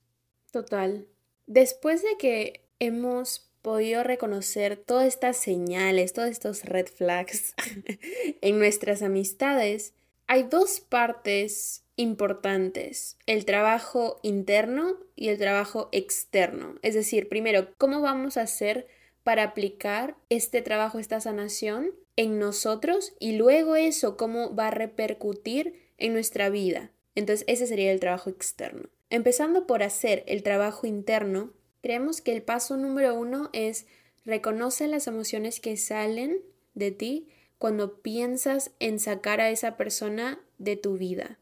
[0.53, 1.09] Total.
[1.47, 7.55] Después de que hemos podido reconocer todas estas señales, todos estos red flags
[8.41, 9.95] en nuestras amistades,
[10.29, 16.77] hay dos partes importantes, el trabajo interno y el trabajo externo.
[16.83, 18.87] Es decir, primero, ¿cómo vamos a hacer
[19.25, 25.75] para aplicar este trabajo, esta sanación en nosotros y luego eso, cómo va a repercutir
[25.99, 26.93] en nuestra vida?
[27.17, 28.89] Entonces, ese sería el trabajo externo.
[29.11, 33.87] Empezando por hacer el trabajo interno, creemos que el paso número uno es
[34.25, 36.39] reconoce las emociones que salen
[36.75, 41.41] de ti cuando piensas en sacar a esa persona de tu vida.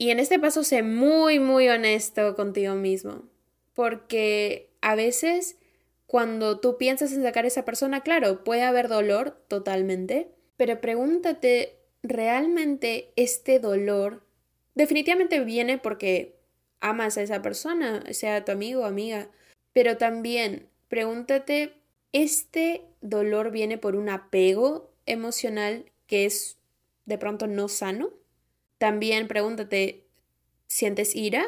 [0.00, 3.24] Y en este paso sé muy, muy honesto contigo mismo,
[3.74, 5.58] porque a veces
[6.06, 11.76] cuando tú piensas en sacar a esa persona, claro, puede haber dolor totalmente, pero pregúntate,
[12.02, 14.24] ¿realmente este dolor
[14.74, 16.34] definitivamente viene porque
[16.80, 19.28] amas a esa persona, sea tu amigo o amiga,
[19.74, 21.74] pero también pregúntate,
[22.12, 26.56] ¿este dolor viene por un apego emocional que es
[27.04, 28.14] de pronto no sano?
[28.80, 30.06] También pregúntate,
[30.66, 31.44] ¿sientes ira?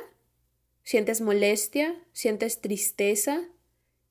[0.83, 1.99] ¿Sientes molestia?
[2.13, 3.49] ¿Sientes tristeza?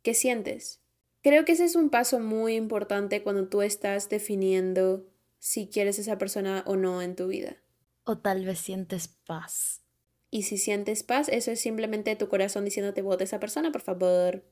[0.01, 0.79] ¿Qué sientes?
[1.21, 5.05] Creo que ese es un paso muy importante cuando tú estás definiendo
[5.37, 7.57] si quieres esa persona o no en tu vida.
[8.05, 9.83] O tal vez sientes paz.
[10.31, 13.81] Y si sientes paz, eso es simplemente tu corazón diciéndote vote a esa persona, por
[13.81, 14.43] favor.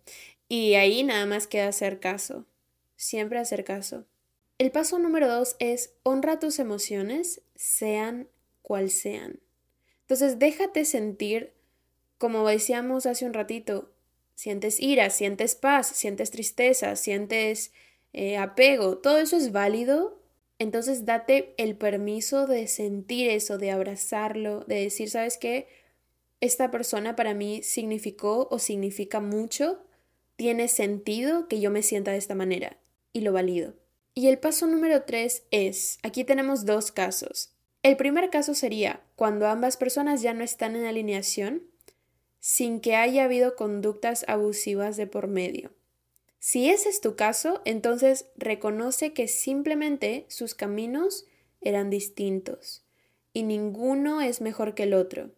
[0.47, 2.45] Y ahí nada más queda hacer caso.
[2.95, 4.05] Siempre hacer caso.
[4.59, 8.27] El paso número dos es honra tus emociones, sean
[8.69, 9.39] cual sean.
[10.01, 11.51] Entonces déjate sentir,
[12.19, 13.91] como decíamos hace un ratito,
[14.35, 17.73] sientes ira, sientes paz, sientes tristeza, sientes
[18.13, 20.19] eh, apego, todo eso es válido
[20.59, 25.67] entonces date el permiso de sentir eso, de abrazarlo, de decir, ¿sabes qué?
[26.41, 29.81] Esta persona para mí significó o significa mucho,
[30.35, 32.77] tiene sentido que yo me sienta de esta manera
[33.13, 33.73] y lo valido.
[34.13, 37.53] Y el paso número tres es, aquí tenemos dos casos.
[37.81, 41.63] El primer caso sería cuando ambas personas ya no están en alineación
[42.39, 45.71] sin que haya habido conductas abusivas de por medio.
[46.39, 51.25] Si ese es tu caso, entonces reconoce que simplemente sus caminos
[51.61, 52.85] eran distintos
[53.33, 55.31] y ninguno es mejor que el otro.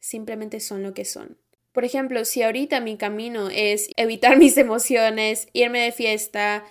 [0.00, 1.38] Simplemente son lo que son.
[1.72, 6.64] Por ejemplo, si ahorita mi camino es evitar mis emociones, irme de fiesta,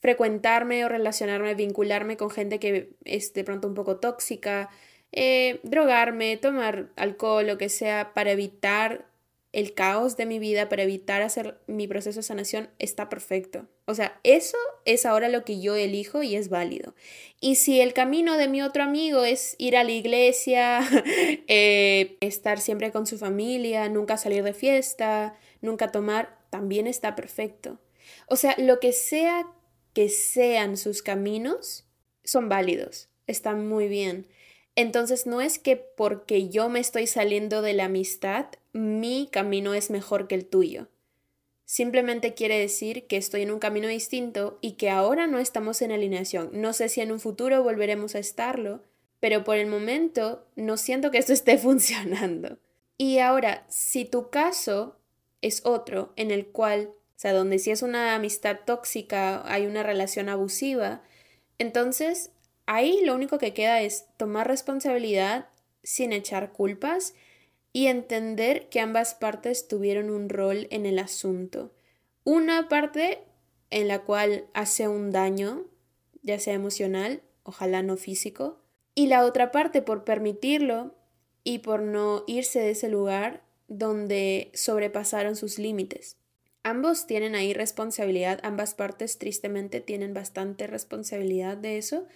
[0.00, 4.70] frecuentarme o relacionarme, vincularme con gente que es de pronto un poco tóxica,
[5.12, 9.06] eh, drogarme, tomar alcohol, lo que sea, para evitar
[9.56, 13.66] el caos de mi vida para evitar hacer mi proceso de sanación está perfecto.
[13.86, 16.94] O sea, eso es ahora lo que yo elijo y es válido.
[17.40, 20.80] Y si el camino de mi otro amigo es ir a la iglesia,
[21.48, 27.80] eh, estar siempre con su familia, nunca salir de fiesta, nunca tomar, también está perfecto.
[28.28, 29.46] O sea, lo que sea
[29.96, 31.86] que sean sus caminos,
[32.22, 34.26] son válidos, están muy bien.
[34.74, 39.88] Entonces no es que porque yo me estoy saliendo de la amistad, mi camino es
[39.88, 40.88] mejor que el tuyo.
[41.64, 45.92] Simplemente quiere decir que estoy en un camino distinto y que ahora no estamos en
[45.92, 46.50] alineación.
[46.52, 48.82] No sé si en un futuro volveremos a estarlo,
[49.18, 52.58] pero por el momento no siento que esto esté funcionando.
[52.98, 54.98] Y ahora, si tu caso
[55.40, 59.82] es otro en el cual, o sea, donde si es una amistad tóxica, hay una
[59.82, 61.02] relación abusiva,
[61.58, 62.30] entonces
[62.66, 65.48] ahí lo único que queda es tomar responsabilidad
[65.82, 67.14] sin echar culpas
[67.72, 71.72] y entender que ambas partes tuvieron un rol en el asunto.
[72.24, 73.20] Una parte
[73.70, 75.64] en la cual hace un daño,
[76.22, 78.60] ya sea emocional, ojalá no físico,
[78.94, 80.94] y la otra parte por permitirlo
[81.44, 86.16] y por no irse de ese lugar donde sobrepasaron sus límites.
[86.66, 92.08] Ambos tienen ahí responsabilidad, ambas partes tristemente tienen bastante responsabilidad de eso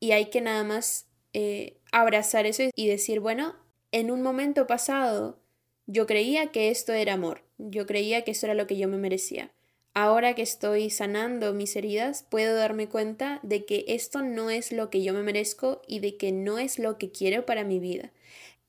[0.00, 3.54] y hay que nada más eh, abrazar eso y decir, bueno,
[3.92, 5.38] en un momento pasado
[5.86, 8.96] yo creía que esto era amor, yo creía que eso era lo que yo me
[8.96, 9.52] merecía.
[9.92, 14.90] Ahora que estoy sanando mis heridas, puedo darme cuenta de que esto no es lo
[14.90, 18.10] que yo me merezco y de que no es lo que quiero para mi vida.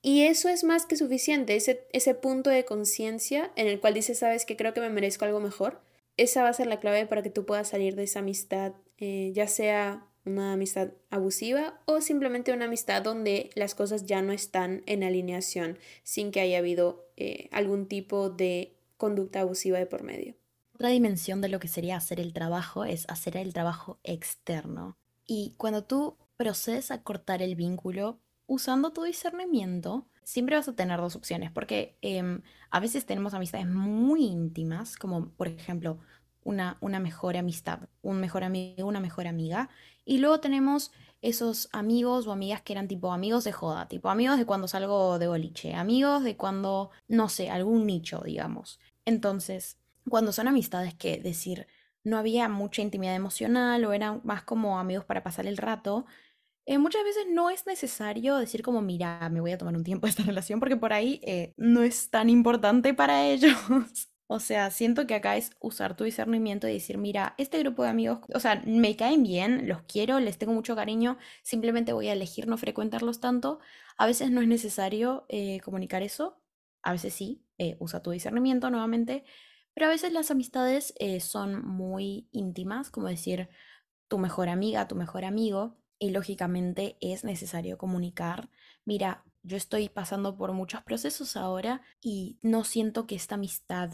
[0.06, 4.20] Y eso es más que suficiente, ese, ese punto de conciencia en el cual dices,
[4.20, 5.80] sabes que creo que me merezco algo mejor,
[6.16, 9.32] esa va a ser la clave para que tú puedas salir de esa amistad, eh,
[9.34, 14.84] ya sea una amistad abusiva o simplemente una amistad donde las cosas ya no están
[14.86, 20.36] en alineación sin que haya habido eh, algún tipo de conducta abusiva de por medio.
[20.76, 24.96] Otra dimensión de lo que sería hacer el trabajo es hacer el trabajo externo.
[25.26, 31.00] Y cuando tú procedes a cortar el vínculo, usando tu discernimiento, siempre vas a tener
[31.00, 35.98] dos opciones, porque em, a veces tenemos amistades muy íntimas, como por ejemplo
[36.42, 39.68] una, una mejor amistad, un mejor amigo, una mejor amiga,
[40.04, 44.38] y luego tenemos esos amigos o amigas que eran tipo amigos de joda, tipo amigos
[44.38, 48.78] de cuando salgo de boliche, amigos de cuando, no sé, algún nicho, digamos.
[49.04, 49.78] Entonces,
[50.08, 51.66] cuando son amistades que decir
[52.04, 56.06] no había mucha intimidad emocional o eran más como amigos para pasar el rato,
[56.66, 60.06] eh, muchas veces no es necesario decir como, mira, me voy a tomar un tiempo
[60.08, 63.56] esta relación porque por ahí eh, no es tan importante para ellos.
[64.28, 67.90] O sea, siento que acá es usar tu discernimiento y decir, mira, este grupo de
[67.90, 72.12] amigos, o sea, me caen bien, los quiero, les tengo mucho cariño, simplemente voy a
[72.12, 73.60] elegir no frecuentarlos tanto.
[73.96, 76.42] A veces no es necesario eh, comunicar eso,
[76.82, 77.44] a veces sí,
[77.78, 79.22] usa tu discernimiento nuevamente,
[79.74, 83.48] pero a veces las amistades son muy íntimas, como decir
[84.08, 88.50] tu mejor amiga, tu mejor amigo, y lógicamente es necesario comunicar,
[88.84, 93.90] mira, yo estoy pasando por muchos procesos ahora y no siento que esta amistad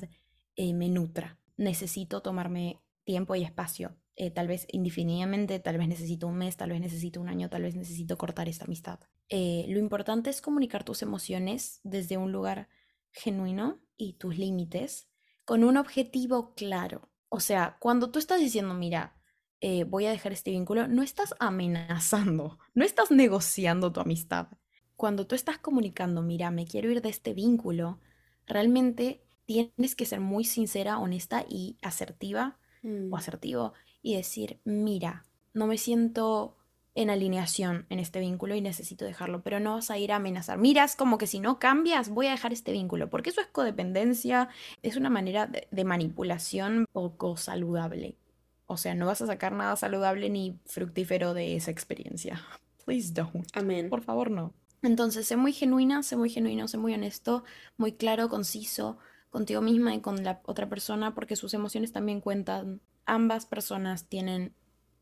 [0.56, 1.38] eh, me nutra.
[1.56, 3.96] Necesito tomarme tiempo y espacio.
[4.16, 7.62] Eh, tal vez indefinidamente, tal vez necesito un mes, tal vez necesito un año, tal
[7.62, 9.00] vez necesito cortar esta amistad.
[9.28, 12.68] Eh, lo importante es comunicar tus emociones desde un lugar
[13.10, 15.08] genuino y tus límites
[15.44, 17.10] con un objetivo claro.
[17.28, 19.21] O sea, cuando tú estás diciendo, mira,
[19.88, 24.48] voy a dejar este vínculo, no estás amenazando, no estás negociando tu amistad.
[24.96, 27.98] Cuando tú estás comunicando, mira, me quiero ir de este vínculo,
[28.46, 33.14] realmente tienes que ser muy sincera, honesta y asertiva o mm.
[33.14, 33.72] asertivo
[34.02, 36.56] y decir, mira, no me siento
[36.94, 40.58] en alineación en este vínculo y necesito dejarlo, pero no vas a ir a amenazar.
[40.58, 44.48] Miras como que si no cambias voy a dejar este vínculo, porque eso es codependencia,
[44.82, 48.16] es una manera de, de manipulación poco saludable.
[48.72, 52.42] O sea, no vas a sacar nada saludable ni fructífero de esa experiencia.
[52.84, 53.46] Please don't.
[53.54, 53.88] Amén.
[53.88, 54.54] Por favor, no.
[54.82, 57.44] Entonces, sé muy genuina, sé muy genuino, sé muy honesto,
[57.76, 58.98] muy claro, conciso,
[59.30, 62.80] contigo misma y con la otra persona porque sus emociones también cuentan.
[63.04, 64.54] Ambas personas tienen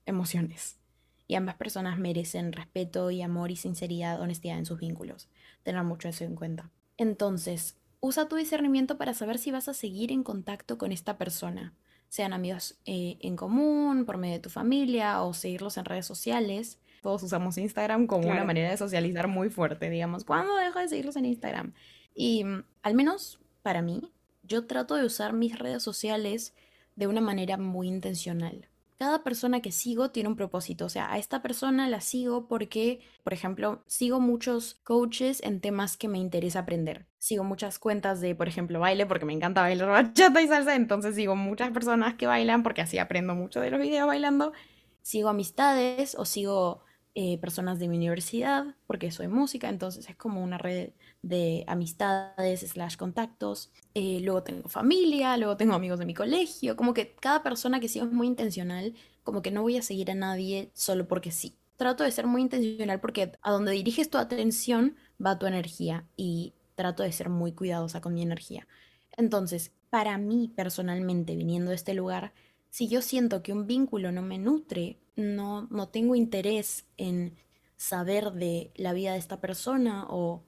[0.06, 0.78] emociones
[1.26, 5.28] y ambas personas merecen respeto y amor y sinceridad, honestidad en sus vínculos.
[5.62, 6.70] Tener mucho eso en cuenta.
[6.96, 11.74] Entonces, usa tu discernimiento para saber si vas a seguir en contacto con esta persona,
[12.10, 16.78] sean amigos eh, en común, por medio de tu familia o seguirlos en redes sociales.
[17.02, 20.24] Todos usamos Instagram como una manera de socializar muy fuerte, digamos.
[20.24, 21.72] ¿Cuándo dejo de seguirlos en Instagram?
[22.14, 26.52] Y mm, al menos para mí, yo trato de usar mis redes sociales
[26.96, 28.68] de una manera muy intencional.
[28.98, 33.00] Cada persona que sigo tiene un propósito, o sea, a esta persona la sigo porque,
[33.22, 37.06] por ejemplo, sigo muchos coaches en temas que me interesa aprender.
[37.20, 41.14] Sigo muchas cuentas de, por ejemplo, baile porque me encanta bailar bachata y salsa, entonces
[41.14, 44.54] sigo muchas personas que bailan porque así aprendo mucho de los videos bailando.
[45.02, 46.80] Sigo amistades o sigo
[47.14, 52.60] eh, personas de mi universidad porque soy música, entonces es como una red de amistades
[52.62, 53.70] slash contactos.
[53.92, 57.88] Eh, luego tengo familia, luego tengo amigos de mi colegio, como que cada persona que
[57.88, 61.58] sigo es muy intencional, como que no voy a seguir a nadie solo porque sí.
[61.76, 66.54] Trato de ser muy intencional porque a donde diriges tu atención va tu energía y
[66.80, 68.66] trato de ser muy cuidadosa con mi energía.
[69.14, 72.32] Entonces, para mí personalmente, viniendo de este lugar,
[72.70, 77.36] si yo siento que un vínculo no me nutre, no, no tengo interés en
[77.76, 80.42] saber de la vida de esta persona o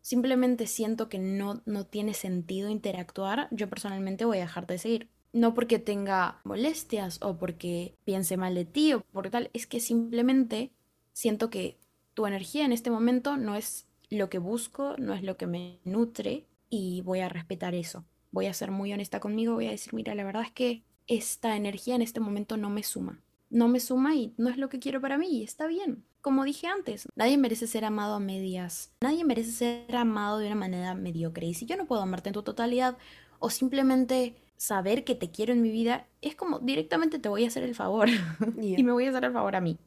[0.00, 5.10] simplemente siento que no, no tiene sentido interactuar, yo personalmente voy a dejarte de seguir.
[5.32, 9.78] No porque tenga molestias o porque piense mal de ti o por tal, es que
[9.78, 10.72] simplemente
[11.12, 11.78] siento que
[12.14, 15.78] tu energía en este momento no es lo que busco, no es lo que me
[15.84, 18.04] nutre y voy a respetar eso.
[18.32, 21.56] Voy a ser muy honesta conmigo, voy a decir, mira, la verdad es que esta
[21.56, 23.20] energía en este momento no me suma.
[23.48, 26.42] No me suma y no es lo que quiero para mí y está bien como
[26.42, 28.90] dije antes, nadie merece ser amado a medias.
[29.00, 31.46] Nadie merece ser amado de una manera mediocre.
[31.46, 32.98] Y si yo no puedo amarte en tu totalidad
[33.38, 37.46] o simplemente saber que te quiero en mi vida, es como directamente te voy a
[37.46, 38.08] hacer el favor
[38.60, 39.78] y me voy a hacer el favor a mí.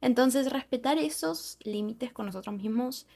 [0.00, 3.06] Entonces, respetar esos límites con nosotros mismos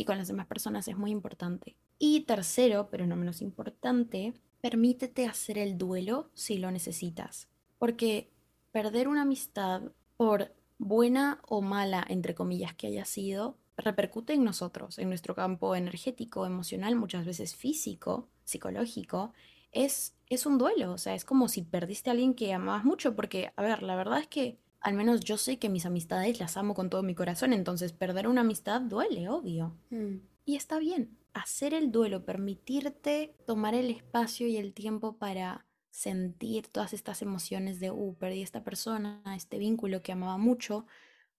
[0.00, 1.76] y con las demás personas es muy importante.
[1.98, 4.32] Y tercero, pero no menos importante,
[4.62, 7.48] permítete hacer el duelo si lo necesitas.
[7.78, 8.32] Porque
[8.72, 9.82] perder una amistad
[10.16, 15.76] por buena o mala, entre comillas, que haya sido, repercute en nosotros, en nuestro campo
[15.76, 19.34] energético, emocional, muchas veces físico, psicológico,
[19.70, 23.14] es, es un duelo, o sea, es como si perdiste a alguien que amabas mucho,
[23.14, 26.56] porque, a ver, la verdad es que al menos yo sé que mis amistades las
[26.56, 29.76] amo con todo mi corazón, entonces perder una amistad duele, obvio.
[29.90, 30.16] Mm.
[30.46, 36.68] Y está bien, hacer el duelo, permitirte tomar el espacio y el tiempo para sentir
[36.68, 40.86] todas estas emociones de, uh, perdí a esta persona, este vínculo que amaba mucho,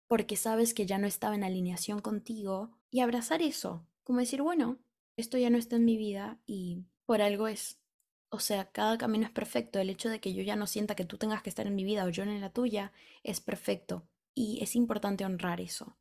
[0.08, 4.78] porque sabes que ya no estaba en alineación contigo, y abrazar eso, como decir, bueno,
[5.16, 7.80] esto ya no está en mi vida y por algo es.
[8.34, 9.77] O sea, cada camino es perfecto.
[9.77, 11.84] El hecho de que yo ya no sienta que tú tengas que estar en mi
[11.84, 14.07] vida o yo en la tuya es perfecto.
[14.34, 15.97] Y es importante honrar eso.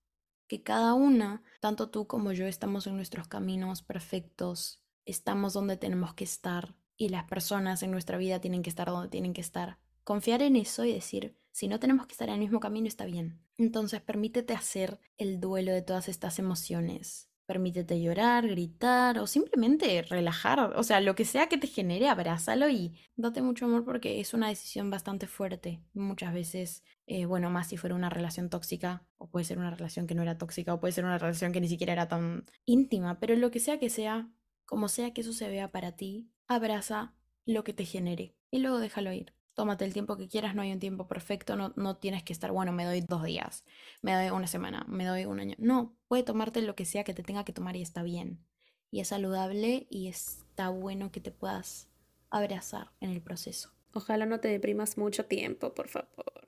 [0.47, 6.15] Que cada una, tanto tú como yo, estamos en nuestros caminos perfectos, estamos donde tenemos
[6.15, 9.79] que estar y las personas en nuestra vida tienen que estar donde tienen que estar.
[10.05, 13.07] Confiar en eso y decir, si no tenemos que estar en el mismo camino, está
[13.07, 13.41] bien.
[13.59, 20.61] Entonces permítete hacer el duelo de todas estas emociones Permítete llorar, gritar o simplemente relajar.
[20.77, 24.35] O sea, lo que sea que te genere, abrázalo y date mucho amor porque es
[24.35, 25.83] una decisión bastante fuerte.
[25.93, 30.07] Muchas veces, eh, bueno, más si fuera una relación tóxica, o puede ser una relación
[30.07, 33.19] que no era tóxica, o puede ser una relación que ni siquiera era tan íntima,
[33.19, 34.31] pero lo que sea que sea,
[34.65, 38.79] como sea que eso se vea para ti, abraza lo que te genere y luego
[38.79, 42.23] déjalo ir tómate el tiempo que quieras, no hay un tiempo perfecto, no, no tienes
[42.23, 43.67] que estar, bueno, me doy dos días,
[44.01, 45.55] me doy una semana, me doy un año.
[45.59, 48.43] No, puede tomarte lo que sea que te tenga que tomar y está bien.
[48.91, 51.91] Y es saludable y está bueno que te puedas
[52.31, 53.71] abrazar en el proceso.
[53.93, 56.47] Ojalá no te deprimas mucho tiempo, por favor.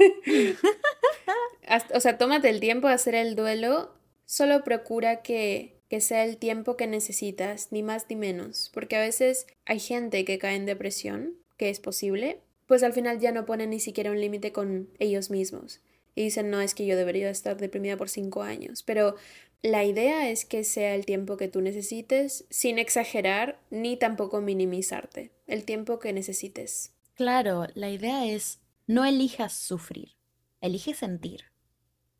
[1.94, 3.94] o sea, tómate el tiempo de hacer el duelo,
[4.24, 9.00] solo procura que, que sea el tiempo que necesitas, ni más ni menos, porque a
[9.00, 13.44] veces hay gente que cae en depresión que es posible, pues al final ya no
[13.44, 15.82] ponen ni siquiera un límite con ellos mismos.
[16.14, 18.82] Y dicen, no, es que yo debería estar deprimida por cinco años.
[18.82, 19.14] Pero
[19.60, 25.32] la idea es que sea el tiempo que tú necesites, sin exagerar ni tampoco minimizarte.
[25.46, 26.94] El tiempo que necesites.
[27.12, 30.16] Claro, la idea es no elijas sufrir,
[30.62, 31.44] elige sentir.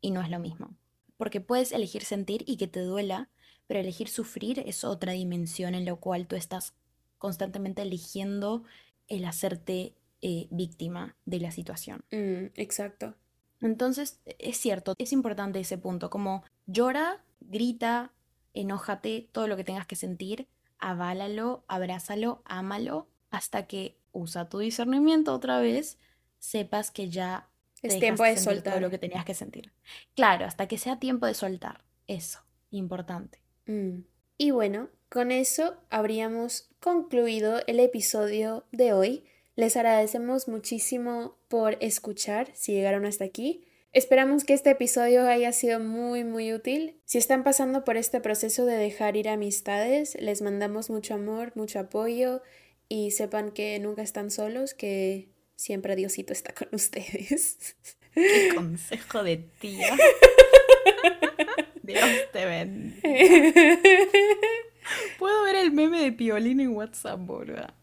[0.01, 0.77] Y no es lo mismo.
[1.17, 3.31] Porque puedes elegir sentir y que te duela,
[3.65, 6.75] pero elegir sufrir es otra dimensión en la cual tú estás
[7.17, 8.65] constantemente eligiendo
[9.11, 12.05] el hacerte eh, víctima de la situación.
[12.11, 13.13] Mm, exacto.
[13.59, 18.13] Entonces, es cierto, es importante ese punto, como llora, grita,
[18.53, 20.47] enójate, todo lo que tengas que sentir,
[20.79, 25.99] aválalo, abrázalo, ámalo, hasta que usa tu discernimiento otra vez,
[26.39, 27.49] sepas que ya
[27.83, 29.73] es tiempo de soltar todo lo que tenías que sentir.
[30.15, 31.83] Claro, hasta que sea tiempo de soltar.
[32.07, 32.39] Eso,
[32.69, 33.41] importante.
[33.65, 34.03] Mm.
[34.37, 39.25] Y bueno, con eso habríamos concluido el episodio de hoy.
[39.57, 43.67] Les agradecemos muchísimo por escuchar si llegaron hasta aquí.
[43.91, 47.01] Esperamos que este episodio haya sido muy muy útil.
[47.03, 51.79] Si están pasando por este proceso de dejar ir amistades, les mandamos mucho amor, mucho
[51.79, 52.41] apoyo
[52.87, 57.75] y sepan que nunca están solos, que siempre Diosito está con ustedes.
[58.13, 59.93] Qué consejo de tía.
[61.83, 63.01] Dios te bendiga.
[65.19, 67.73] Puedo ver el meme de Piolín en WhatsApp, ¿verdad?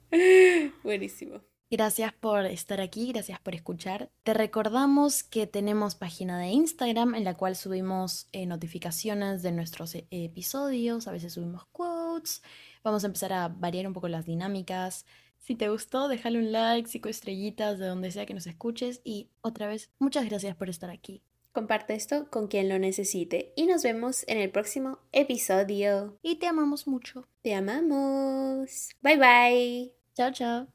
[0.83, 1.41] Buenísimo.
[1.71, 4.11] Gracias por estar aquí, gracias por escuchar.
[4.23, 9.95] Te recordamos que tenemos página de Instagram en la cual subimos eh, notificaciones de nuestros
[9.95, 12.43] eh, episodios, a veces subimos quotes,
[12.83, 15.05] vamos a empezar a variar un poco las dinámicas.
[15.41, 19.29] Si te gustó, déjale un like, cinco estrellitas de donde sea que nos escuches y
[19.43, 21.23] otra vez, muchas gracias por estar aquí.
[21.59, 26.17] Comparte esto con quien lo necesite y nos vemos en el próximo episodio.
[26.23, 27.27] Y te amamos mucho.
[27.43, 28.91] Te amamos.
[29.03, 29.93] Bye bye.
[30.15, 30.69] Chao, chao.